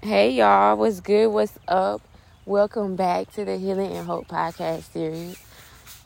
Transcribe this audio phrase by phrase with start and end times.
[0.00, 1.26] Hey y'all, what's good?
[1.26, 2.00] What's up?
[2.46, 5.36] Welcome back to the Healing and Hope podcast series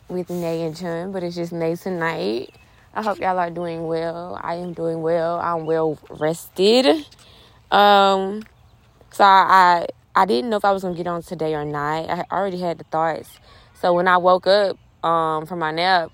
[0.08, 2.54] with Nay and Chun, but it's just Nay tonight.
[2.94, 4.40] I hope y'all are doing well.
[4.42, 5.38] I am doing well.
[5.38, 7.04] I'm well rested.
[7.70, 8.44] Um,
[9.10, 9.86] so I
[10.16, 12.08] I didn't know if I was gonna get on today or not.
[12.08, 13.28] I already had the thoughts.
[13.74, 16.10] So when I woke up um from my nap,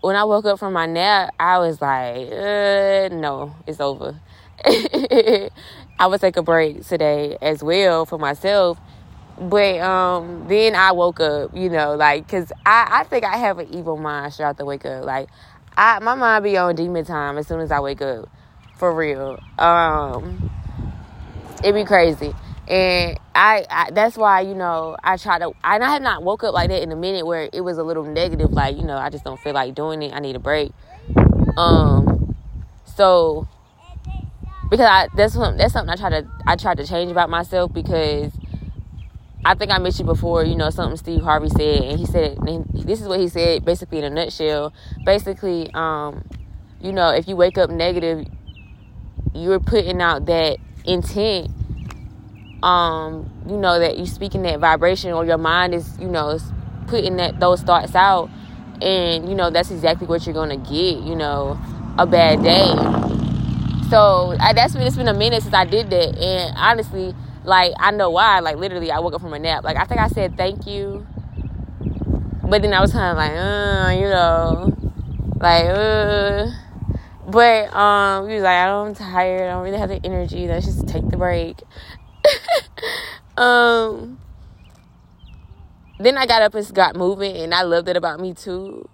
[0.00, 4.20] when I woke up from my nap, I was like, uh, no, it's over.
[5.98, 8.78] I would take a break today as well for myself.
[9.38, 13.58] But um, then I woke up, you know, like, cause I, I think I have
[13.58, 15.04] an evil mind throughout the wake up.
[15.04, 15.28] Like,
[15.76, 18.30] I my mind be on demon time as soon as I wake up,
[18.78, 19.38] for real.
[19.58, 20.50] Um,
[21.62, 22.34] it be crazy
[22.68, 26.42] and I, I, that's why you know I try to and I have not woke
[26.42, 28.96] up like that in a minute where it was a little negative like you know
[28.96, 30.72] I just don't feel like doing it I need a break
[31.56, 32.34] um
[32.84, 33.46] so
[34.70, 37.72] because I that's what that's something I try to I tried to change about myself
[37.72, 38.32] because
[39.44, 42.66] I think I mentioned before you know something Steve Harvey said and he said and
[42.72, 44.72] this is what he said basically in a nutshell
[45.04, 46.28] basically um
[46.80, 48.26] you know if you wake up negative
[49.34, 51.50] you're putting out that intent
[52.62, 56.38] um, you know, that you're speaking that vibration or your mind is, you know,
[56.88, 58.30] putting that those thoughts out
[58.82, 61.58] and you know that's exactly what you're gonna get, you know,
[61.98, 63.05] a bad day.
[63.90, 67.72] So I, that's been it's been a minute since I did that, and honestly, like
[67.78, 68.40] I know why.
[68.40, 69.62] Like literally, I woke up from a nap.
[69.64, 71.06] Like I think I said thank you,
[72.42, 74.76] but then I was kind of like, uh, you know,
[75.40, 76.46] like, uh.
[77.28, 79.42] But um, he was like, I'm tired.
[79.42, 80.46] I don't really have the energy.
[80.46, 81.60] Let's just take the break.
[83.36, 84.18] um
[85.98, 88.88] then I got up and got moving and I love that about me too.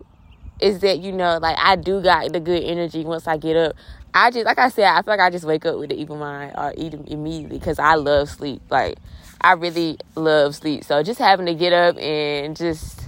[0.63, 3.75] Is that, you know, like I do got the good energy once I get up.
[4.15, 6.17] I just like I said, I feel like I just wake up with the evil
[6.17, 8.63] mind or eat immediately because I love sleep.
[8.71, 8.99] Like
[9.41, 10.85] I really love sleep.
[10.85, 13.01] So just having to get up and just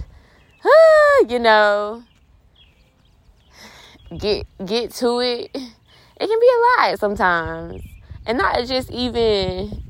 [1.29, 2.03] you know
[4.17, 7.81] get get to it, it can be a lot sometimes.
[8.25, 9.81] And not just even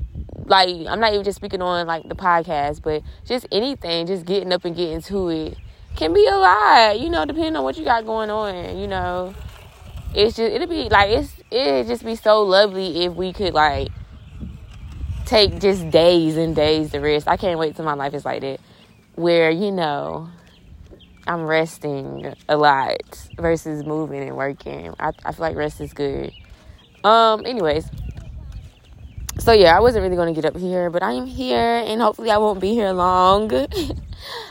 [0.44, 4.52] like I'm not even just speaking on like the podcast, but just anything, just getting
[4.52, 5.58] up and getting to it
[5.96, 9.34] can be a lot, you know, depending on what you got going on, you know.
[10.14, 13.88] It's just it'll be like it's it'd just be so lovely if we could like
[15.26, 17.28] take just days and days to rest.
[17.28, 18.60] I can't wait till my life is like that.
[19.16, 20.28] Where, you know,
[21.26, 24.94] I'm resting a lot versus moving and working.
[24.98, 26.32] I, I feel like rest is good.
[27.02, 27.88] Um, anyways,
[29.38, 32.30] so yeah, I wasn't really to get up here, but I am here and hopefully
[32.30, 33.50] I won't be here long.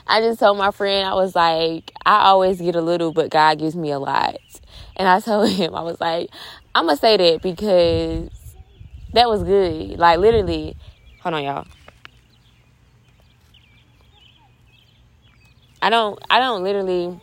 [0.07, 3.59] I just told my friend, I was like, I always get a little, but God
[3.59, 4.37] gives me a lot.
[4.95, 6.29] And I told him, I was like,
[6.73, 8.29] I'm going to say that because
[9.13, 9.97] that was good.
[9.97, 10.75] Like literally,
[11.21, 11.67] hold on y'all.
[15.81, 17.19] I don't I don't literally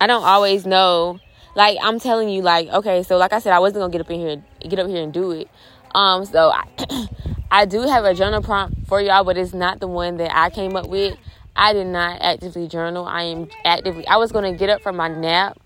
[0.00, 1.18] I don't always know.
[1.54, 4.04] Like I'm telling you like okay, so like I said I wasn't going to get
[4.04, 5.48] up in here get up here and do it.
[5.94, 6.66] Um, so I,
[7.50, 10.50] I do have a journal prompt for y'all, but it's not the one that I
[10.50, 11.16] came up with.
[11.54, 13.06] I did not actively journal.
[13.06, 14.06] I am actively.
[14.06, 15.58] I was gonna get up from my nap.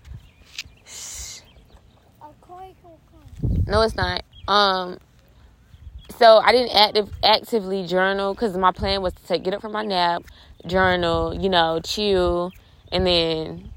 [3.67, 4.23] No, it's not.
[4.47, 4.97] Um,
[6.17, 9.71] so I didn't active actively journal because my plan was to take, get up from
[9.71, 10.23] my nap,
[10.67, 12.51] journal, you know, chill,
[12.91, 13.71] and then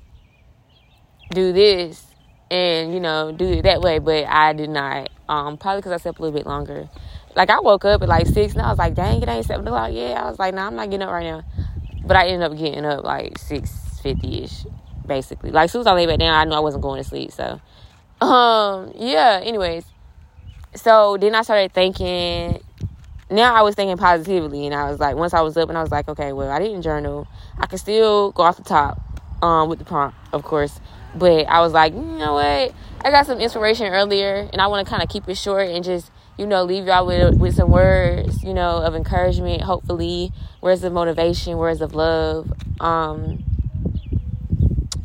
[1.31, 2.07] do this
[2.51, 3.99] and you know do it that way.
[3.99, 5.11] But I did not.
[5.29, 6.89] Um, probably because I slept a little bit longer.
[7.37, 9.67] Like I woke up at like six, and I was like, "Dang, it ain't seven
[9.67, 11.43] o'clock yet." I was like, "Nah, I'm not getting up right now."
[12.05, 13.73] But I ended up getting up like six
[14.03, 14.67] fifty ish,
[15.07, 15.51] basically.
[15.51, 17.33] Like as soon as I lay back down, I knew I wasn't going to sleep.
[17.33, 17.61] So,
[18.25, 19.41] um, yeah.
[19.43, 19.85] Anyways,
[20.75, 22.61] so then I started thinking.
[23.31, 25.83] Now I was thinking positively, and I was like, once I was up, and I
[25.83, 27.27] was like, okay, well, I didn't journal.
[27.59, 29.01] I can still go off the top,
[29.43, 30.79] um, with the prompt, of course.
[31.15, 32.75] But I was like, you know what?
[33.05, 35.85] I got some inspiration earlier, and I want to kind of keep it short and
[35.85, 39.63] just, you know, leave y'all with with some words, you know, of encouragement.
[39.63, 42.53] Hopefully, words of motivation, words of love.
[42.81, 43.45] Um,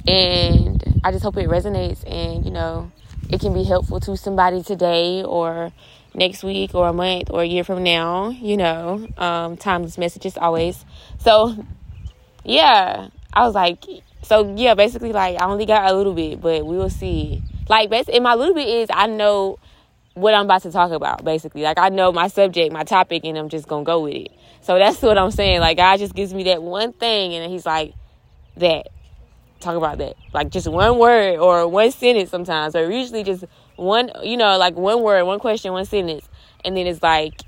[0.07, 2.91] and I just hope it resonates, and you know,
[3.29, 5.71] it can be helpful to somebody today or
[6.15, 8.29] next week or a month or a year from now.
[8.29, 10.83] You know, um, timeless messages always.
[11.19, 11.63] So,
[12.43, 13.83] yeah, I was like,
[14.23, 17.43] so yeah, basically, like I only got a little bit, but we will see.
[17.67, 19.59] Like, basically, my little bit is I know
[20.19, 21.23] what I'm about to talk about.
[21.23, 24.31] Basically, like I know my subject, my topic, and I'm just gonna go with it.
[24.61, 25.59] So that's what I'm saying.
[25.59, 27.93] Like God just gives me that one thing, and He's like,
[28.57, 28.87] that.
[29.59, 30.15] Talk about that.
[30.33, 33.43] Like just one word or one sentence sometimes, or usually just
[33.75, 36.29] one, you know, like one word, one question, one sentence,
[36.63, 37.41] and then it's like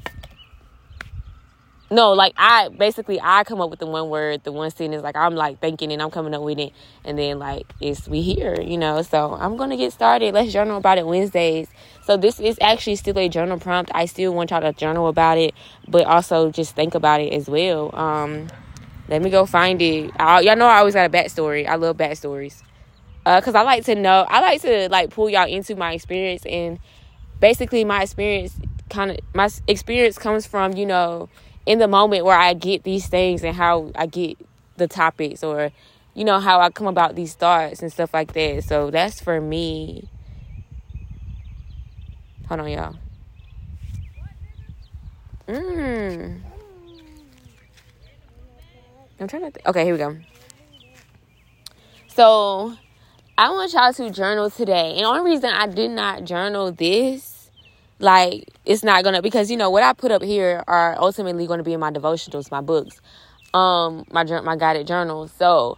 [1.91, 5.03] no, like I basically I come up with the one word, the one sentence.
[5.03, 6.71] Like I'm like thinking and I'm coming up with it,
[7.03, 9.01] and then like it's we here, you know.
[9.01, 10.33] So I'm gonna get started.
[10.33, 11.67] Let's journal about it Wednesdays.
[12.05, 13.91] So this is actually still a journal prompt.
[13.93, 15.53] I still want y'all to journal about it,
[15.85, 17.93] but also just think about it as well.
[17.93, 18.47] Um,
[19.09, 20.11] let me go find it.
[20.17, 21.67] I, y'all know I always got a backstory.
[21.67, 22.63] I love backstories,
[23.25, 24.25] uh, cause I like to know.
[24.29, 26.79] I like to like pull y'all into my experience and
[27.41, 28.55] basically my experience
[28.89, 31.29] kind of my experience comes from you know
[31.65, 34.37] in the moment where I get these things and how I get
[34.77, 35.71] the topics or
[36.13, 38.63] you know how I come about these thoughts and stuff like that.
[38.65, 40.09] So that's for me.
[42.47, 42.95] Hold on, y'all.
[45.47, 46.41] Mmm.
[49.19, 49.69] I'm trying to.
[49.69, 50.17] Okay, here we go.
[52.07, 52.75] So
[53.37, 57.40] I want y'all to journal today, and the only reason I did not journal this
[58.01, 61.59] like it's not gonna because you know what I put up here are ultimately going
[61.59, 63.01] to be in my devotionals, my books,
[63.53, 65.31] um, my my guided journals.
[65.37, 65.77] So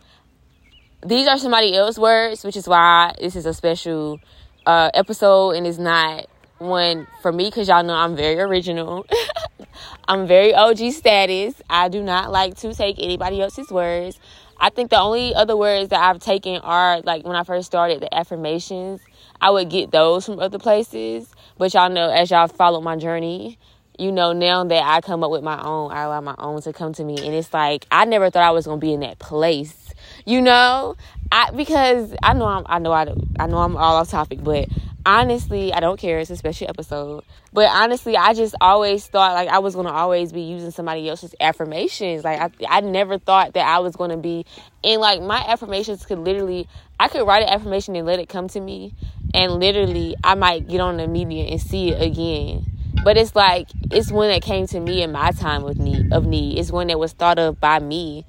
[1.06, 4.20] these are somebody else's words, which is why this is a special
[4.66, 6.28] uh, episode and it's not
[6.60, 9.06] one for me because y'all know I'm very original.
[10.08, 11.62] I'm very OG status.
[11.70, 14.20] I do not like to take anybody else's words.
[14.60, 18.02] I think the only other words that I've taken are like when I first started
[18.02, 19.02] the affirmations.
[19.44, 21.30] I would get those from other places.
[21.58, 23.60] But y'all know, as y'all follow my journey,
[24.00, 26.72] you know, now that I come up with my own, I allow my own to
[26.72, 27.18] come to me.
[27.18, 29.94] And it's like, I never thought I was going to be in that place,
[30.26, 30.96] you know?
[31.30, 34.70] I, because I know I'm, I know I, I know I'm all off topic, but
[35.06, 36.20] honestly, I don't care.
[36.20, 37.24] It's a special episode.
[37.52, 41.08] But honestly, I just always thought like I was going to always be using somebody
[41.10, 42.24] else's affirmations.
[42.24, 44.46] Like I, I never thought that I was going to be,
[44.84, 46.68] and like my affirmations could literally,
[47.00, 48.94] I could write an affirmation and let it come to me
[49.34, 52.66] and literally I might get on the media and see it again.
[53.04, 56.26] But it's like it's one that came to me in my time of need of
[56.26, 56.60] need.
[56.60, 58.26] It's one that was thought of by me.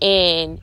[0.00, 0.60] And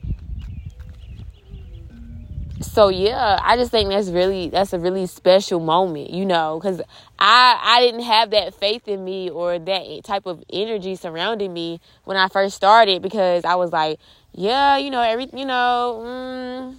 [2.72, 6.80] so yeah, I just think that's really that's a really special moment, you know, cuz
[7.18, 11.80] I I didn't have that faith in me or that type of energy surrounding me
[12.04, 14.00] when I first started because I was like,
[14.32, 16.76] yeah, you know, every you know, mm,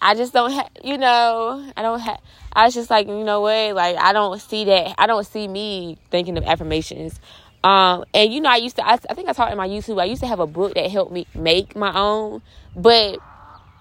[0.00, 2.20] I just don't have, you know, I don't have,
[2.52, 5.48] I was just like, you know what, like, I don't see that, I don't see
[5.48, 7.18] me thinking of affirmations.
[7.64, 10.00] Um, and you know, I used to, I, I think I taught in my YouTube,
[10.00, 12.42] I used to have a book that helped me make my own,
[12.76, 13.18] but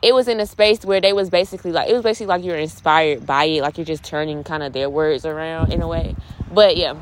[0.02, 2.58] it was in a space where they was basically like, it was basically like you're
[2.58, 6.16] inspired by it, like you're just turning kind of their words around in a way.
[6.52, 6.96] But yeah,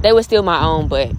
[0.00, 1.12] they were still my own, but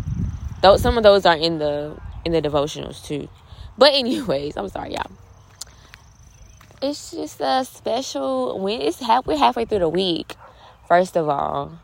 [0.61, 3.29] those, some of those are in the, in the devotionals too.
[3.77, 5.11] But anyways, I'm sorry, y'all.
[6.81, 10.35] It's just a special when it's half we're halfway through the week
[10.87, 11.77] first of all.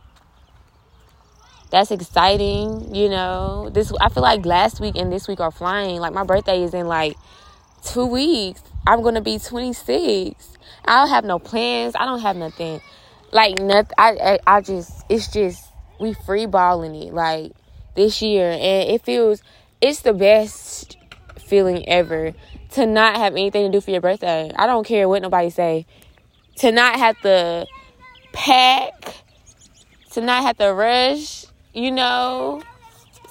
[1.69, 3.69] That's exciting you know.
[3.73, 5.99] This i feel like last week and this week are flying.
[5.99, 7.17] Like my birthday is in like
[7.83, 11.95] two weeks i'm gonna be 26 i don't have no plans.
[11.95, 12.81] I don't have nothing.
[13.31, 15.65] Like nothing i i, I just it's just
[15.99, 17.51] we free balling it like
[17.95, 18.51] this year.
[18.51, 19.41] And it feels
[19.81, 20.97] it's the best
[21.37, 22.33] feeling ever
[22.71, 24.51] to not have anything to do for your birthday.
[24.55, 25.85] I don't care what nobody say.
[26.57, 27.65] To not have to
[28.33, 29.15] pack,
[30.11, 32.61] to not have to rush, you know,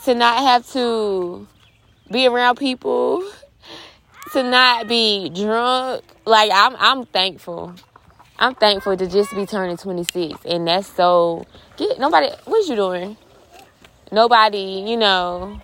[0.04, 1.46] to not have to
[2.10, 3.24] be around people,
[4.34, 6.02] to not be drunk.
[6.26, 7.74] Like I'm I'm thankful.
[8.38, 13.16] I'm thankful to just be turning 26 and that's so get nobody what you doing?
[14.10, 15.60] Nobody, you know,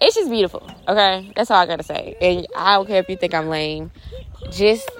[0.00, 0.68] it's just beautiful.
[0.88, 2.16] Okay, that's all I gotta say.
[2.20, 3.90] And I don't care if you think I'm lame.
[4.50, 4.90] Just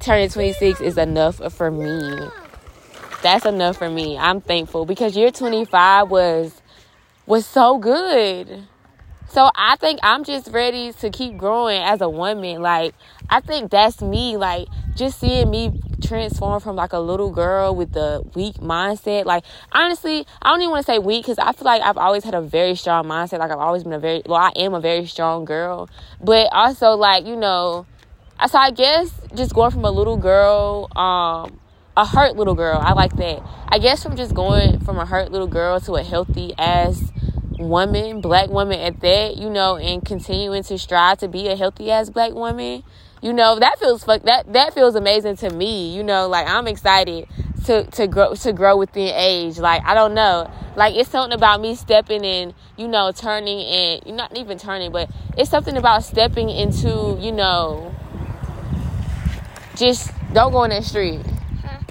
[0.00, 2.28] turning 26 is enough for me.
[3.22, 4.16] That's enough for me.
[4.16, 6.62] I'm thankful because year 25 was
[7.26, 8.66] was so good.
[9.30, 12.62] So I think I'm just ready to keep growing as a woman.
[12.62, 12.94] Like
[13.28, 14.38] I think that's me.
[14.38, 19.26] Like just seeing me transform from like a little girl with the weak mindset.
[19.26, 22.24] Like honestly, I don't even want to say weak because I feel like I've always
[22.24, 23.38] had a very strong mindset.
[23.38, 25.90] Like I've always been a very well, I am a very strong girl.
[26.22, 27.86] But also like you know,
[28.46, 31.60] so I guess just going from a little girl, um,
[31.98, 32.78] a hurt little girl.
[32.82, 33.42] I like that.
[33.68, 37.12] I guess from just going from a hurt little girl to a healthy ass
[37.58, 41.90] woman, black woman at that, you know, and continuing to strive to be a healthy
[41.90, 42.82] ass black woman,
[43.20, 45.94] you know, that feels fuck that that feels amazing to me.
[45.94, 47.26] You know, like I'm excited
[47.64, 49.58] to to grow to grow within age.
[49.58, 54.16] Like I don't know, like it's something about me stepping in, you know, turning and
[54.16, 57.94] not even turning, but it's something about stepping into, you know,
[59.74, 61.20] just don't go in that street.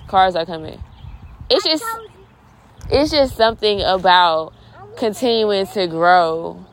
[0.08, 0.82] Cars are coming.
[1.50, 1.84] it's just
[2.90, 4.54] it's just something about
[4.98, 6.66] continuing to grow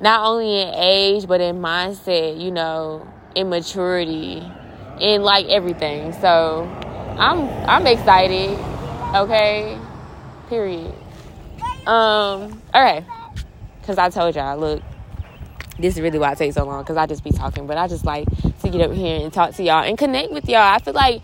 [0.00, 4.42] not only in age but in mindset you know in maturity
[5.00, 6.12] in like everything.
[6.12, 6.68] So
[7.18, 8.58] i'm i'm excited
[9.14, 9.78] okay?
[10.48, 10.94] Period.
[11.86, 13.04] Um okay.
[13.80, 14.82] Because i told y'all look
[15.78, 17.88] this is really why it takes so long because i just be talking but i
[17.88, 18.28] just like
[18.62, 20.60] to get up here and talk to y'all and connect with y'all.
[20.60, 21.22] I feel like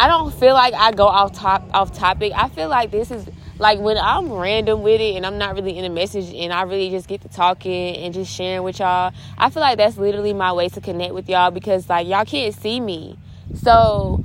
[0.00, 2.32] I don't feel like I go off top off topic.
[2.36, 3.26] I feel like this is
[3.58, 6.62] like when I'm random with it and I'm not really in a message and I
[6.62, 9.12] really just get to talking and just sharing with y'all.
[9.36, 12.54] I feel like that's literally my way to connect with y'all because like y'all can't
[12.54, 13.18] see me.
[13.54, 14.24] So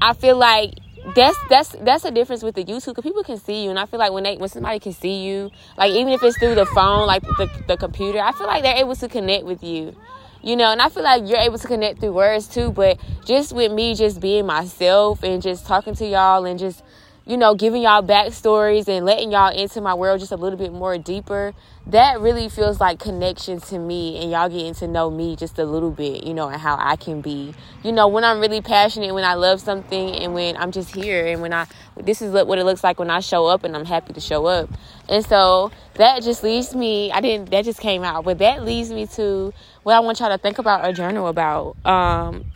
[0.00, 0.74] I feel like
[1.14, 3.86] that's that's that's a difference with the YouTube because people can see you, and I
[3.86, 6.66] feel like when they when somebody can see you, like even if it's through the
[6.66, 9.96] phone, like the the computer, I feel like they're able to connect with you
[10.42, 13.52] you know, and I feel like you're able to connect through words too, but just
[13.52, 16.82] with me just being myself and just talking to y'all and just,
[17.24, 20.72] you know, giving y'all backstories and letting y'all into my world just a little bit
[20.72, 21.54] more deeper,
[21.86, 25.64] that really feels like connection to me and y'all getting to know me just a
[25.64, 27.54] little bit, you know, and how I can be.
[27.84, 31.26] You know, when I'm really passionate, when I love something and when I'm just here
[31.26, 33.84] and when I this is what it looks like when I show up and I'm
[33.84, 34.68] happy to show up.
[35.08, 38.90] And so that just leads me I didn't that just came out, but that leads
[38.90, 39.52] me to
[39.84, 42.46] what I want y'all to think about or journal about um,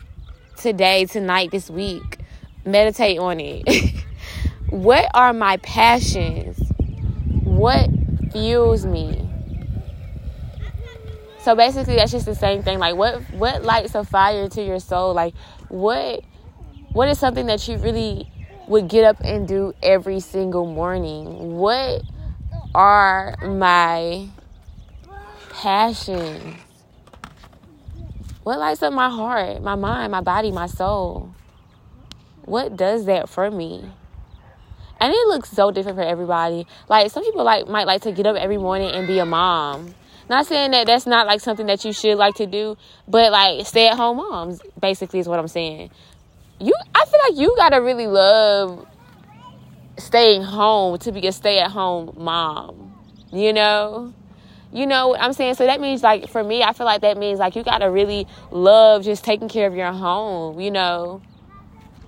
[0.57, 2.19] today, tonight, this week.
[2.65, 4.03] Meditate on it.
[4.69, 6.59] what are my passions?
[7.43, 7.89] What
[8.31, 9.27] fuels me?
[11.41, 12.77] So basically that's just the same thing.
[12.77, 15.13] Like what what lights a fire to your soul?
[15.13, 15.33] Like
[15.69, 16.23] what
[16.91, 18.29] what is something that you really
[18.67, 21.55] would get up and do every single morning?
[21.55, 22.03] What
[22.75, 24.27] are my
[25.51, 26.55] passions?
[28.43, 31.33] What lights up my heart, my mind, my body, my soul?
[32.43, 33.89] What does that for me?
[34.99, 36.65] And it looks so different for everybody.
[36.89, 39.93] Like some people like might like to get up every morning and be a mom.
[40.29, 42.77] Not saying that that's not like something that you should like to do,
[43.07, 45.89] but like stay at home moms basically is what I'm saying.
[46.59, 48.85] You I feel like you got to really love
[49.97, 52.93] staying home to be a stay at home mom.
[53.31, 54.13] You know?
[54.71, 55.55] You know what I'm saying?
[55.55, 58.27] So that means like for me, I feel like that means like you gotta really
[58.51, 61.21] love just taking care of your home, you know.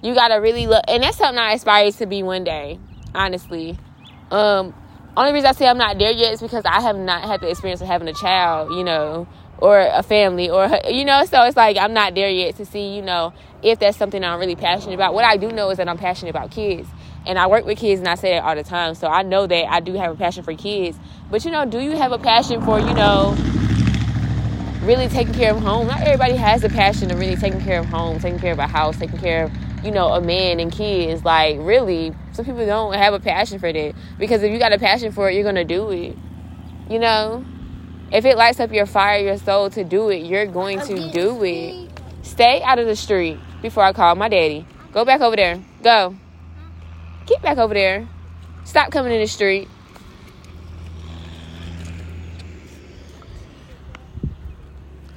[0.01, 2.79] You gotta really look and that's something I aspire to be one day,
[3.13, 3.77] honestly.
[4.31, 4.73] Um
[5.17, 7.49] only reason I say I'm not there yet is because I have not had the
[7.49, 9.27] experience of having a child, you know,
[9.57, 12.95] or a family or you know, so it's like I'm not there yet to see,
[12.95, 15.13] you know, if that's something I'm really passionate about.
[15.13, 16.87] What I do know is that I'm passionate about kids
[17.25, 18.95] and I work with kids and I say that all the time.
[18.95, 20.97] So I know that I do have a passion for kids.
[21.29, 23.35] But you know, do you have a passion for, you know,
[24.83, 25.87] really taking care of home?
[25.87, 28.67] Not everybody has a passion of really taking care of home, taking care of a
[28.67, 29.51] house, taking care of,
[29.83, 31.23] you know, a man and kids.
[31.23, 33.93] Like really, some people don't have a passion for that.
[34.17, 36.17] Because if you got a passion for it, you're gonna do it.
[36.89, 37.45] You know?
[38.11, 41.43] If it lights up your fire, your soul to do it, you're going to do
[41.43, 41.91] it.
[42.23, 44.65] Stay out of the street before I call my daddy.
[44.91, 45.63] Go back over there.
[45.83, 46.15] Go.
[47.27, 48.07] Get back over there.
[48.63, 49.67] Stop coming in the street.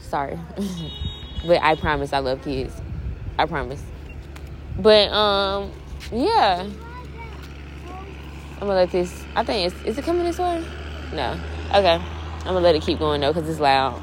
[0.00, 0.38] Sorry.
[1.47, 2.75] but I promise I love kids.
[3.38, 3.83] I promise.
[4.79, 5.73] But um
[6.11, 6.69] yeah.
[8.55, 10.64] I'm gonna let this I think it's is it coming this way?
[11.12, 11.38] No.
[11.69, 11.95] Okay.
[11.95, 14.02] I'm gonna let it keep going though because it's loud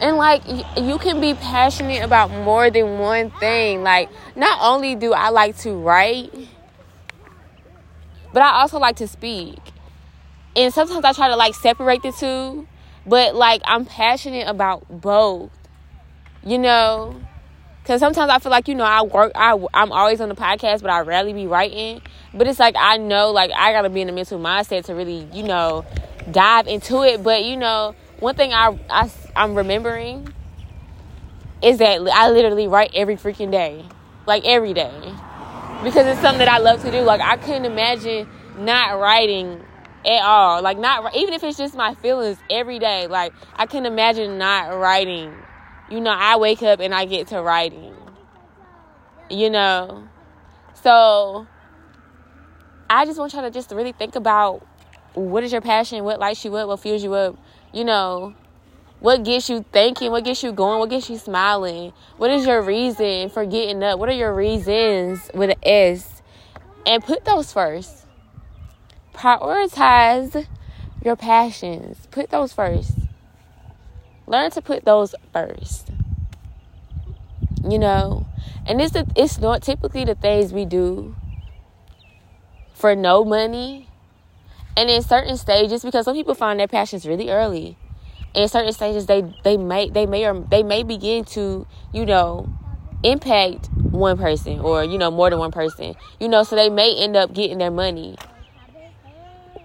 [0.00, 0.42] and like
[0.76, 5.56] you can be passionate about more than one thing like not only do i like
[5.56, 6.32] to write
[8.32, 9.58] but i also like to speak
[10.54, 12.66] and sometimes i try to like separate the two
[13.06, 15.50] but like i'm passionate about both
[16.44, 17.20] you know
[17.88, 20.82] because sometimes i feel like you know i work I, i'm always on the podcast
[20.82, 22.02] but i rarely be writing
[22.34, 25.26] but it's like i know like i gotta be in the mental mindset to really
[25.32, 25.86] you know
[26.30, 30.28] dive into it but you know one thing I, I I'm remembering
[31.62, 33.84] is that I literally write every freaking day,
[34.26, 34.92] like every day,
[35.82, 37.00] because it's something that I love to do.
[37.00, 38.28] Like I couldn't imagine
[38.58, 39.62] not writing
[40.04, 40.62] at all.
[40.62, 43.06] Like not even if it's just my feelings every day.
[43.06, 45.32] Like I can imagine not writing.
[45.90, 47.94] You know, I wake up and I get to writing.
[49.30, 50.08] You know,
[50.82, 51.46] so
[52.88, 54.66] I just want y'all to just really think about
[55.14, 57.36] what is your passion, what lights you up, what fuels you up
[57.72, 58.34] you know,
[59.00, 62.62] what gets you thinking, what gets you going, what gets you smiling, what is your
[62.62, 66.22] reason for getting up, what are your reasons with an S,
[66.86, 68.06] and put those first.
[69.14, 70.46] Prioritize
[71.04, 72.92] your passions, put those first.
[74.28, 75.90] Learn to put those first.
[77.68, 78.26] You know,
[78.66, 81.16] And it's the, it's not typically the things we do
[82.74, 83.88] for no money.
[84.76, 87.76] And in certain stages, because some people find their passions really early.
[88.34, 92.48] In certain stages, they they may they may or they may begin to you know
[93.02, 95.94] impact one person or you know more than one person.
[96.20, 98.16] You know, so they may end up getting their money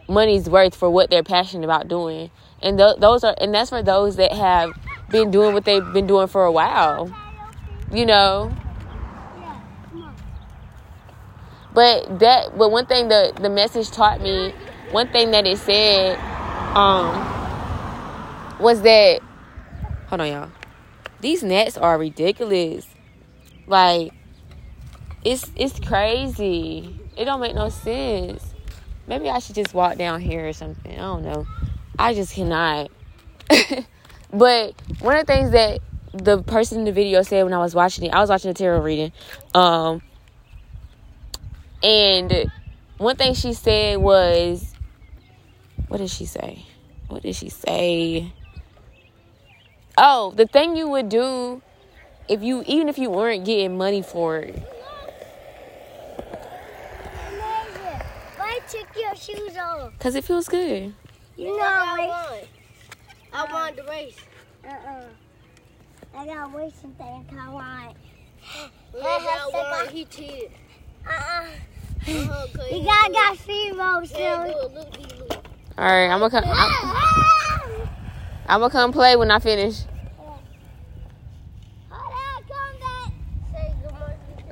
[0.07, 2.29] money's worth for what they're passionate about doing.
[2.63, 4.71] And th- those are and that's for those that have
[5.09, 7.13] been doing what they've been doing for a while.
[7.91, 8.51] You know,
[11.73, 14.53] But that, but one thing the the message taught me,
[14.91, 16.17] one thing that it said,
[16.75, 17.15] um,
[18.59, 19.21] was that,
[20.07, 20.51] hold on, y'all.
[21.21, 22.85] These nets are ridiculous.
[23.65, 24.13] Like,
[25.23, 26.99] it's it's crazy.
[27.17, 28.53] It don't make no sense.
[29.07, 30.93] Maybe I should just walk down here or something.
[30.93, 31.47] I don't know.
[31.97, 32.91] I just cannot.
[34.31, 35.79] but one of the things that
[36.13, 38.53] the person in the video said when I was watching it, I was watching a
[38.53, 39.11] tarot reading.
[39.53, 40.01] Um,
[41.81, 42.51] and
[42.97, 44.73] one thing she said was,
[45.87, 46.65] what did she say?
[47.07, 48.33] What did she say?
[49.97, 51.61] Oh, the thing you would do
[52.27, 54.55] if you, even if you weren't getting money for it.
[58.37, 59.97] Why took your shoes off?
[59.99, 60.93] Cause it feels good.
[61.35, 62.47] You know I won.
[63.33, 64.17] I won the race.
[64.63, 65.05] Uh-uh.
[66.15, 67.97] I got racing thing I want.
[69.03, 69.93] I won.
[69.93, 70.51] He cheated.
[71.07, 71.45] Uh-uh.
[72.05, 74.71] Uh-huh, you got got female still.
[75.77, 76.43] All right, I'm gonna come.
[76.45, 77.87] I'm,
[78.45, 79.83] I'm gonna come play when I finish.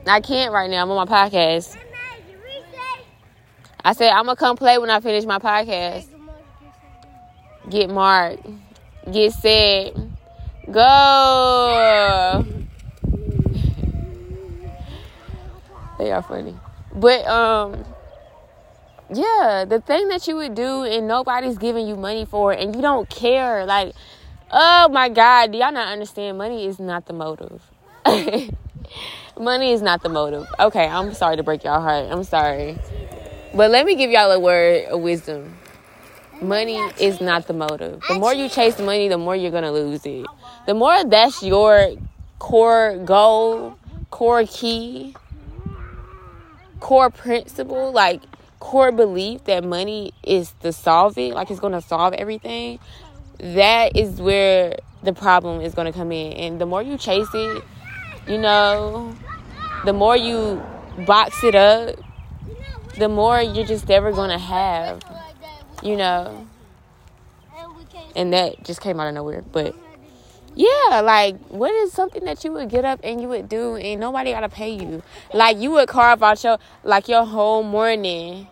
[0.07, 0.81] I can't right now.
[0.81, 1.77] I'm on my podcast.
[3.83, 6.10] I said I'm gonna come play when I finish my podcast.
[7.69, 8.45] Get marked.
[9.11, 9.95] Get set.
[10.71, 12.45] Go.
[15.97, 16.55] they are funny.
[16.93, 17.85] But um
[19.13, 22.75] yeah, the thing that you would do and nobody's giving you money for it and
[22.75, 23.93] you don't care, like,
[24.51, 26.37] oh my God, do y'all not understand?
[26.37, 27.61] Money is not the motive.
[29.39, 30.47] money is not the motive.
[30.59, 32.07] Okay, I'm sorry to break y'all heart.
[32.09, 32.77] I'm sorry.
[33.53, 35.57] But let me give y'all a word of wisdom.
[36.41, 38.01] Money is not the motive.
[38.07, 40.25] The more you chase money, the more you're gonna lose it.
[40.65, 41.91] The more that's your
[42.39, 43.77] core goal,
[44.09, 45.15] core key,
[46.79, 48.21] core principle, like
[48.59, 52.79] core belief that money is the solve it, like it's gonna solve everything,
[53.39, 56.33] that is where the problem is gonna come in.
[56.33, 57.63] And the more you chase it,
[58.27, 59.15] you know,
[59.85, 60.61] the more you
[61.05, 61.95] box it up,
[62.97, 65.01] the more you're just never gonna have,
[65.81, 66.47] you know.
[68.15, 69.75] And that just came out of nowhere, but
[70.53, 73.99] yeah, like what is something that you would get up and you would do and
[73.99, 75.01] nobody gotta pay you?
[75.33, 78.47] Like you would carve out your like your whole morning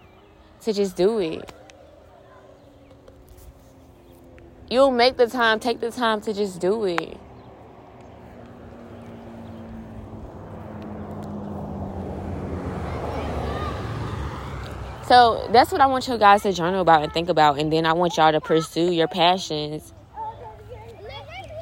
[0.61, 1.53] to just do it.
[4.69, 7.17] You'll make the time, take the time to just do it.
[15.09, 17.87] So that's what I want you guys to journal about and think about, and then
[17.87, 19.91] I want y'all to pursue your passions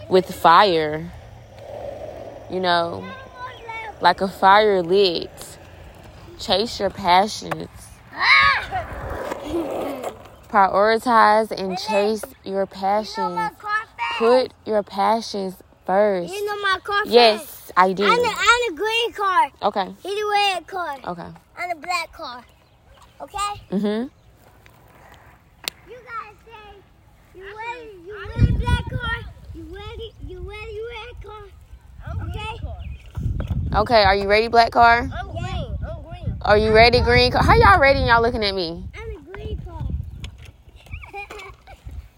[0.10, 1.10] with fire.
[2.52, 3.10] You know,
[4.02, 5.32] like a fire lit.
[6.38, 7.70] Chase your passions.
[10.50, 13.52] Prioritize and chase your passions.
[14.18, 15.56] Put your passions
[15.86, 16.34] first.
[16.34, 17.04] You know my car?
[17.06, 18.04] Yes, I do.
[18.04, 19.52] I'm the, I'm the green car.
[19.62, 19.96] Okay.
[20.04, 20.98] He's the red car.
[21.08, 21.30] Okay.
[21.58, 22.44] I'm the black car.
[23.20, 23.62] Okay?
[23.72, 24.10] Mhm.
[25.88, 26.82] You guys say
[27.34, 27.90] you ready?
[28.06, 29.18] You ready, black car?
[29.56, 30.14] You ready?
[30.28, 31.44] You ready, red car?
[32.24, 32.54] Okay?
[33.76, 34.04] Okay.
[34.04, 35.10] Are you ready, black car?
[35.12, 35.78] I'm green.
[35.84, 36.38] I'm green.
[36.44, 37.42] Are you ready, green car?
[37.44, 38.00] How y'all ready?
[38.00, 38.84] And y'all looking at me?
[38.96, 39.88] I'm the green car.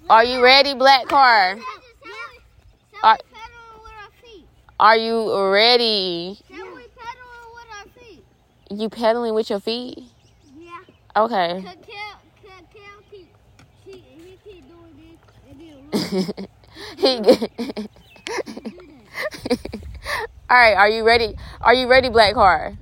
[0.09, 1.55] Are you ready, black car?
[1.55, 1.61] So
[2.93, 4.45] we Are- pedaling with our feet.
[4.79, 6.37] Are you ready?
[6.49, 6.85] So we pedaling
[7.55, 8.23] with our feet.
[8.71, 10.08] You pedaling with your feet?
[11.15, 11.23] Yeah.
[11.23, 11.63] Okay.
[11.65, 11.75] Cause
[13.09, 13.33] keep,
[13.83, 15.19] she, he keep doing this
[15.49, 15.77] and then
[16.97, 17.09] he
[20.49, 21.35] All right, are you ready?
[21.61, 22.75] Are you ready, black car?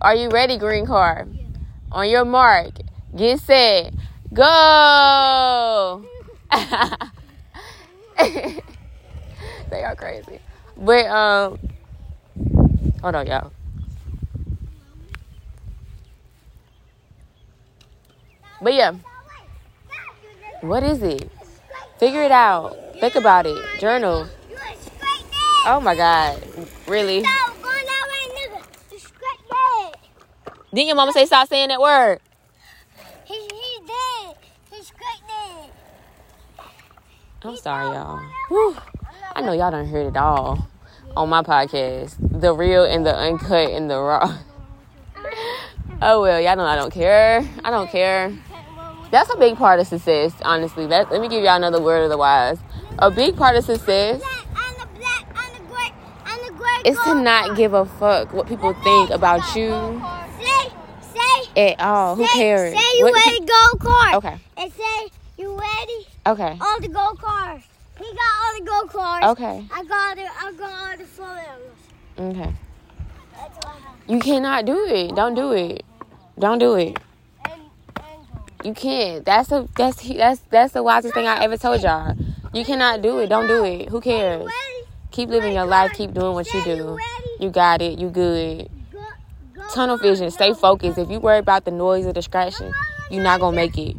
[0.00, 1.26] Are you ready, green car?
[1.90, 2.72] On your mark,
[3.16, 3.94] get set,
[4.32, 6.04] go.
[9.70, 10.38] they are crazy.
[10.76, 11.58] But um
[13.00, 13.52] hold on, y'all.
[18.62, 18.94] But yeah,
[20.60, 21.28] what is it?
[21.98, 22.76] Figure it out.
[23.00, 23.80] Think about it.
[23.80, 24.28] Journal.
[25.66, 26.40] Oh my god.
[26.86, 27.24] Really?
[30.74, 32.20] Didn't your mama say stop saying that word?
[33.24, 33.78] He, he.
[34.70, 35.70] He's great.
[37.42, 38.20] I'm sorry, y'all.
[38.48, 38.76] Whew.
[39.34, 40.68] I know y'all done heard it all
[41.16, 42.16] on my podcast.
[42.40, 44.38] The real and the uncut and the raw.
[46.02, 47.46] oh well, y'all know I don't care.
[47.64, 48.32] I don't care.
[49.12, 50.86] That's a big part of success, honestly.
[50.86, 52.58] Let, let me give y'all another word of the wise.
[52.98, 54.22] A big part of success
[56.86, 60.02] is to not give a fuck what people think about you
[61.56, 62.16] at all.
[62.16, 62.72] Who cares?
[62.74, 64.14] Say you What- ready to go kart.
[64.14, 64.38] Okay.
[64.56, 66.06] And say you ready.
[66.26, 66.58] Okay.
[66.58, 67.62] All the go cars.
[67.98, 69.24] He got all the go cars.
[69.32, 69.66] Okay.
[69.74, 72.36] I got the I got all the four wheels.
[72.38, 72.52] Okay.
[73.34, 73.96] That's all I have.
[74.10, 75.14] You cannot do it.
[75.14, 75.84] Don't do it.
[76.38, 76.98] Don't do it.
[78.64, 79.24] You can't.
[79.24, 82.14] That's a that's that's that's the wisest thing I ever told y'all.
[82.52, 83.28] You cannot do it.
[83.28, 83.88] Don't do it.
[83.88, 84.50] Who cares?
[85.10, 85.92] Keep living your life.
[85.94, 86.98] Keep doing what you do.
[87.40, 87.98] You got it.
[87.98, 88.70] You good.
[88.92, 89.00] Go,
[89.54, 90.30] go Tunnel vision.
[90.30, 90.98] Stay focused.
[90.98, 92.72] If you worry about the noise or distraction,
[93.10, 93.96] you're not gonna make it.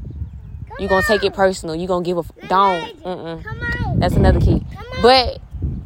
[0.80, 1.76] You're gonna take it personal.
[1.76, 3.04] You're gonna give a f- don't.
[3.04, 4.00] Mm-mm.
[4.00, 4.66] That's another key.
[5.02, 5.40] But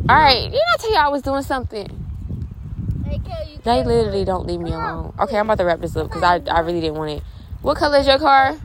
[0.07, 2.05] all right, didn't I tell you I was doing something?
[3.63, 5.13] They literally don't leave me alone.
[5.19, 7.23] Okay, I'm about to wrap this up because I, I really didn't want it.
[7.61, 8.55] What color is your car?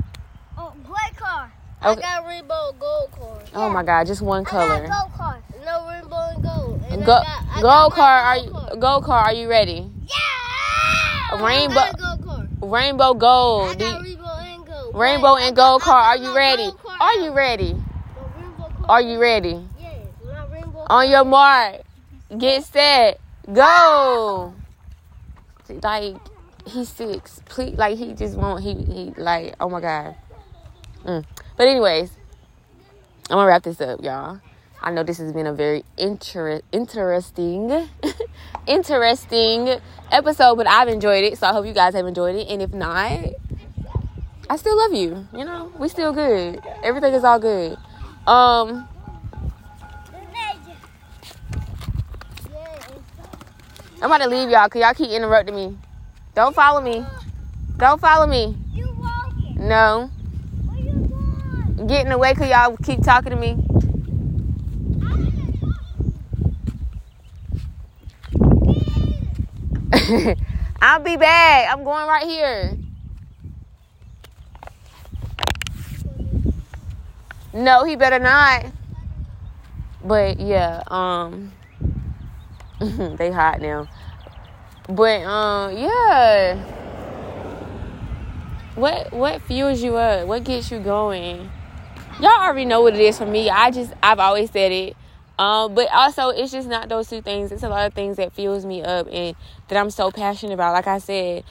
[0.56, 1.52] Oh, black car.
[1.84, 2.00] Okay.
[2.02, 3.38] I got rainbow gold car.
[3.54, 4.84] Oh my god, just one color.
[4.84, 5.42] I got gold car.
[5.64, 6.82] No rainbow and gold.
[6.90, 8.76] And Go, I got, I gold car, are you car.
[8.76, 9.18] gold car?
[9.24, 9.90] Are you ready?
[10.06, 11.44] Yeah.
[11.44, 12.46] Rainbow- gold car.
[12.60, 13.78] Rainbow I gold.
[13.78, 14.94] got rainbow and gold.
[14.94, 16.00] Rainbow and gold car.
[16.00, 16.70] Are you ready?
[17.00, 17.72] Are you ready?
[17.72, 19.66] The rainbow car Are you ready?
[19.80, 20.06] Yes,
[20.90, 21.80] On your mark,
[22.38, 23.18] get set,
[23.52, 24.52] go.
[24.54, 25.72] Ah!
[25.82, 26.16] Like
[26.66, 27.40] he's six.
[27.46, 28.62] Please, like he just won't.
[28.62, 30.16] He he like oh my god.
[31.04, 31.24] Mm.
[31.56, 32.10] But anyways,
[33.30, 34.40] I'm gonna wrap this up, y'all.
[34.80, 37.88] I know this has been a very inter- interesting,
[38.66, 42.48] interesting episode, but I've enjoyed it, so I hope you guys have enjoyed it.
[42.48, 43.20] And if not,
[44.50, 45.26] I still love you.
[45.32, 46.60] You know, we still good.
[46.82, 47.76] Everything is all good.
[48.26, 48.88] Um.
[54.02, 55.78] I'm about to leave y'all because y'all keep interrupting me.
[56.34, 57.04] Don't follow me.
[57.76, 58.56] Don't follow me.
[59.56, 60.10] No.
[60.64, 61.86] Where you going?
[61.86, 63.56] Getting away because y'all keep talking to me.
[70.82, 71.72] I'll be back.
[71.72, 72.76] I'm going right here.
[77.52, 78.66] No, he better not.
[80.04, 81.52] But yeah, um
[82.80, 83.86] they hot now.
[84.88, 86.56] But um yeah.
[88.74, 90.26] What what fuels you up?
[90.26, 91.50] What gets you going?
[92.20, 93.50] Y'all already know what it is for me.
[93.50, 94.96] I just I've always said it.
[95.38, 97.52] Um, but also it's just not those two things.
[97.52, 99.34] It's a lot of things that fuels me up and
[99.68, 100.72] that I'm so passionate about.
[100.72, 101.44] Like I said,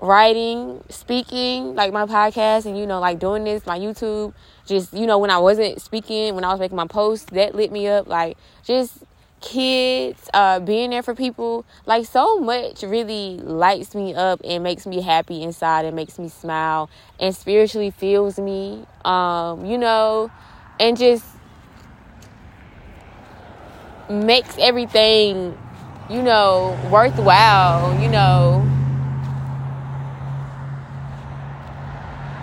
[0.00, 4.34] writing, speaking, like my podcast and you know, like doing this, my YouTube,
[4.66, 7.72] just you know, when I wasn't speaking, when I was making my posts, that lit
[7.72, 8.06] me up.
[8.06, 9.02] Like just
[9.40, 14.86] kids, uh, being there for people, like so much really lights me up and makes
[14.86, 18.84] me happy inside and makes me smile and spiritually fills me.
[19.04, 20.30] Um, you know,
[20.80, 21.24] and just
[24.10, 25.56] makes everything,
[26.10, 28.64] you know, worthwhile, you know.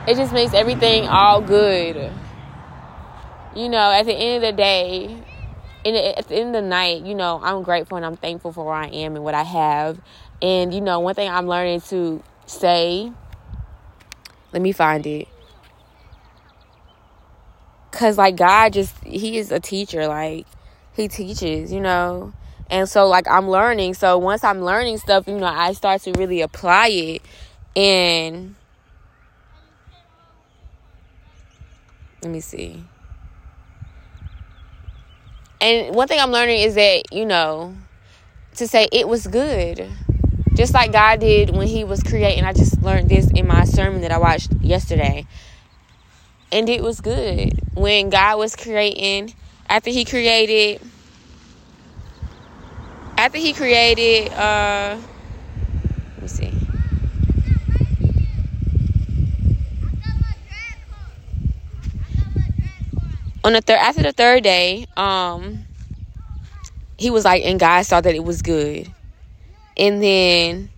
[0.07, 2.11] It just makes everything all good.
[3.55, 5.24] You know, at the end of the day,
[5.93, 8.65] the, at the end of the night, you know, I'm grateful and I'm thankful for
[8.65, 9.99] where I am and what I have.
[10.41, 13.11] And, you know, one thing I'm learning to say,
[14.51, 15.27] let me find it.
[17.91, 20.45] Cause like God just he is a teacher, like
[20.93, 22.33] he teaches, you know.
[22.69, 23.93] And so like I'm learning.
[23.93, 27.21] So once I'm learning stuff, you know, I start to really apply it
[27.75, 28.55] and
[32.21, 32.83] let me see.
[35.65, 37.75] And one thing I'm learning is that, you know,
[38.57, 39.89] to say it was good.
[40.55, 42.43] Just like God did when he was creating.
[42.43, 45.25] I just learned this in my sermon that I watched yesterday.
[46.51, 47.59] And it was good.
[47.73, 49.33] When God was creating,
[49.67, 50.81] after he created
[53.17, 54.99] after he created uh
[56.13, 56.53] let me see.
[63.45, 65.65] On the third after the third day, um
[66.97, 68.91] he was like and God saw that it was good.
[69.77, 70.69] And then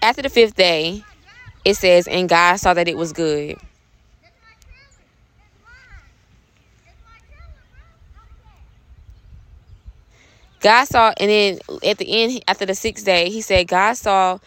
[0.00, 1.02] after the fifth day,
[1.64, 3.58] it says, and God saw that it was good.
[10.60, 14.38] God saw, and then at the end, after the sixth day, he said, God saw,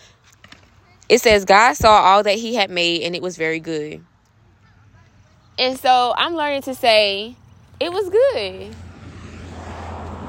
[1.09, 4.03] it says, God saw all that he had made, and it was very good.
[5.59, 7.35] And so I'm learning to say,
[7.79, 8.75] it was good.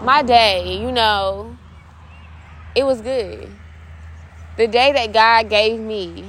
[0.02, 1.56] My day, you know,
[2.74, 3.50] it was good.
[4.56, 6.24] The day that God gave me,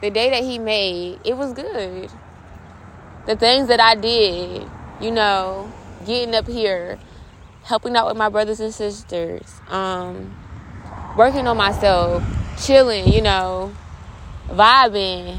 [0.00, 2.10] the day that He made, it was good.
[3.26, 4.68] The things that I did,
[5.00, 5.72] you know,
[6.06, 6.98] getting up here,
[7.64, 10.36] helping out with my brothers and sisters, um,
[11.16, 12.22] working on myself,
[12.62, 13.74] chilling, you know,
[14.48, 15.38] vibing,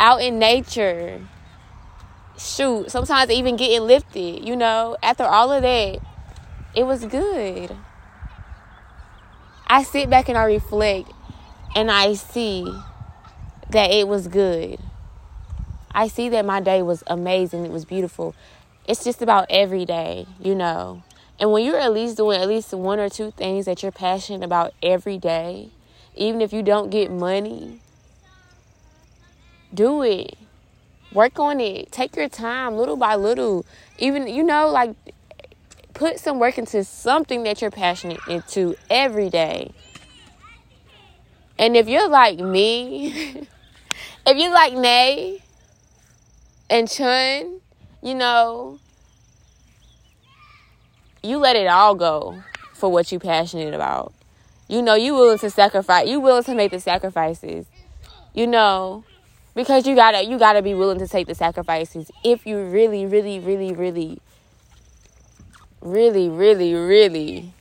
[0.00, 1.20] out in nature.
[2.38, 6.00] Shoot, sometimes even getting lifted, you know, after all of that,
[6.74, 7.76] it was good.
[9.66, 11.12] I sit back and I reflect
[11.76, 12.64] and I see
[13.70, 14.80] that it was good.
[15.92, 17.66] I see that my day was amazing.
[17.66, 18.34] It was beautiful.
[18.88, 21.02] It's just about every day, you know.
[21.38, 24.44] And when you're at least doing at least one or two things that you're passionate
[24.44, 25.70] about every day,
[26.14, 27.79] even if you don't get money,
[29.72, 30.36] do it.
[31.12, 31.90] Work on it.
[31.90, 33.64] Take your time little by little.
[33.98, 34.94] Even, you know, like
[35.94, 39.72] put some work into something that you're passionate into every day.
[41.58, 43.08] And if you're like me,
[44.26, 45.42] if you're like Nay
[46.70, 47.60] and Chun,
[48.02, 48.78] you know,
[51.22, 54.14] you let it all go for what you're passionate about.
[54.68, 57.66] You know, you willing to sacrifice, you willing to make the sacrifices.
[58.32, 59.04] You know,
[59.54, 63.38] because you gotta you gotta be willing to take the sacrifices if you really, really,
[63.40, 64.20] really, really
[65.80, 67.52] really, really, really.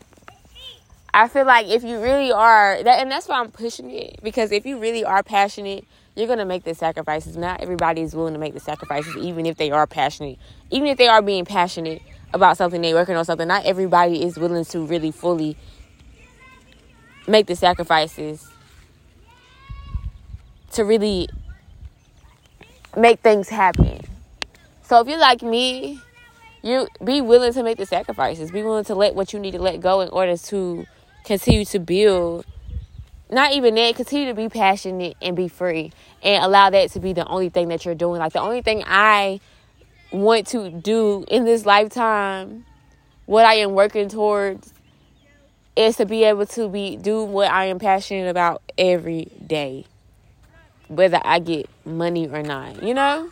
[1.13, 4.51] I feel like if you really are that, and that's why I'm pushing it because
[4.51, 7.35] if you really are passionate, you're gonna make the sacrifices.
[7.35, 10.37] Not everybody is willing to make the sacrifices, even if they are passionate,
[10.69, 12.01] even if they are being passionate
[12.33, 13.47] about something, they're working on something.
[13.47, 15.57] Not everybody is willing to really fully
[17.27, 18.47] make the sacrifices
[20.73, 21.27] to really
[22.95, 24.01] make things happen.
[24.83, 26.01] So if you're like me,
[26.61, 28.51] you be willing to make the sacrifices.
[28.51, 30.85] Be willing to let what you need to let go in order to
[31.23, 32.45] continue to build.
[33.31, 35.91] Not even that continue to be passionate and be free
[36.23, 38.19] and allow that to be the only thing that you're doing.
[38.19, 39.39] Like the only thing i
[40.11, 42.65] want to do in this lifetime
[43.25, 44.73] what i am working towards
[45.75, 49.85] is to be able to be do what i am passionate about every day
[50.89, 53.31] whether i get money or not you know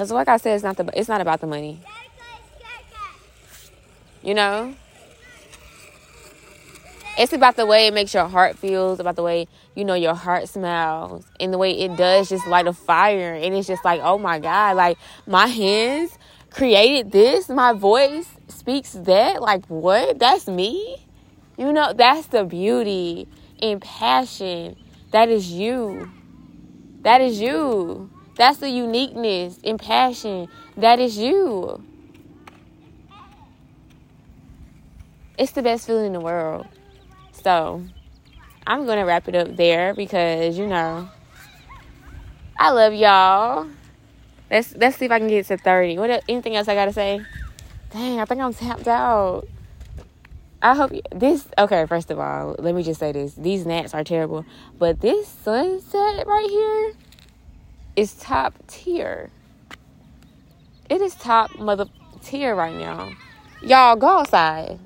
[0.00, 1.78] because like I said, it's not the it's not about the money.
[4.22, 4.74] You know?
[7.18, 10.14] It's about the way it makes your heart feels, about the way, you know, your
[10.14, 13.34] heart smells, and the way it does just light a fire.
[13.34, 16.16] And it's just like, oh my God, like my hands
[16.48, 19.42] created this, my voice speaks that.
[19.42, 20.18] Like, what?
[20.18, 21.06] That's me?
[21.58, 23.28] You know, that's the beauty
[23.60, 24.76] and passion.
[25.10, 26.10] That is you.
[27.02, 28.10] That is you.
[28.36, 30.48] That's the uniqueness and passion.
[30.76, 31.82] That is you.
[35.36, 36.66] It's the best feeling in the world.
[37.32, 37.82] So,
[38.66, 41.08] I'm going to wrap it up there because, you know,
[42.58, 43.66] I love y'all.
[44.50, 45.98] Let's let's see if I can get to 30.
[45.98, 47.24] What anything else I got to say?
[47.90, 49.48] Dang, I think I'm tapped out.
[50.62, 53.34] I hope this okay, first of all, let me just say this.
[53.34, 54.44] These gnats are terrible,
[54.78, 56.92] but this sunset right here
[57.96, 59.30] is top tier.
[60.90, 61.86] It is top mother
[62.22, 63.10] tier right now.
[63.62, 64.78] Y'all go outside.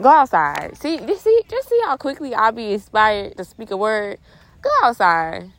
[0.00, 0.76] Go outside.
[0.78, 4.18] See, just see, just see how quickly I'll be inspired to speak a word.
[4.62, 5.52] Go outside.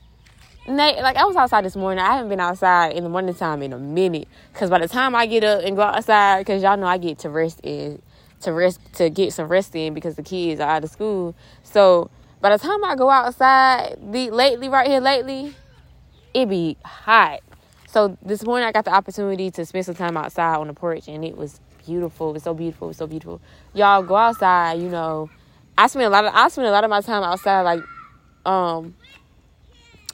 [0.68, 2.04] Nate, like I was outside this morning.
[2.04, 4.28] I haven't been outside in the morning time in a minute.
[4.54, 7.20] Cause by the time I get up and go outside, cause y'all know I get
[7.20, 8.02] to rest in,
[8.42, 11.36] to rest to get some rest in because the kids are out of school.
[11.64, 12.10] So
[12.42, 15.56] by the time I go outside, the lately right here lately,
[16.34, 17.42] it be hot.
[17.88, 21.08] So this morning I got the opportunity to spend some time outside on the porch
[21.08, 22.30] and it was beautiful.
[22.30, 22.88] It was so beautiful.
[22.88, 23.42] It was so beautiful.
[23.74, 25.30] Y'all go outside, you know.
[25.78, 27.82] I spend a lot of I spend a lot of my time outside like
[28.46, 28.96] um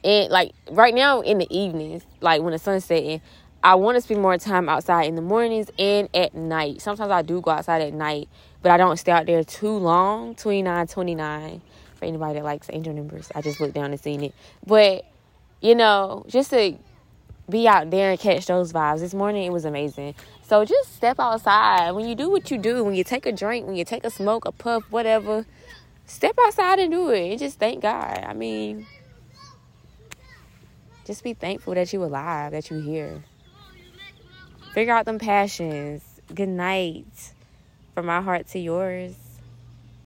[0.03, 3.21] and like right now in the evenings, like when the sun's setting,
[3.63, 6.82] I want to spend more time outside in the mornings and at night.
[6.82, 8.30] Sometimes I do go outside at night,
[8.62, 10.36] but I don't stay out there too long.
[10.36, 11.62] 29, 29.
[11.96, 14.36] For anybody that likes angel numbers, I just looked down and seen it.
[14.65, 15.06] But
[15.62, 16.78] you know, just to
[17.50, 19.00] be out there and catch those vibes.
[19.00, 20.15] This morning it was amazing.
[20.43, 21.91] So just step outside.
[21.91, 24.10] When you do what you do, when you take a drink, when you take a
[24.10, 25.46] smoke, a puff, whatever,
[26.06, 27.32] step outside and do it.
[27.32, 28.24] And just thank God.
[28.28, 28.86] I mean,
[31.06, 33.24] just be thankful that you're alive, that you're here.
[34.73, 36.03] Figure out them passions.
[36.34, 37.34] Good night.
[37.93, 39.15] from my heart to yours.